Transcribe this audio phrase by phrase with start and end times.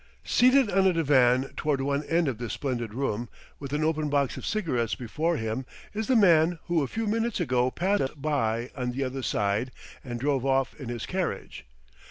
[0.23, 4.35] Seated on a divan toward one end of this splendid room, with an open box
[4.35, 8.71] of cigarettes before him, is the man who a few minutes ago passed us by
[8.75, 9.69] on the other side
[10.03, 11.67] and drove off in his carriage.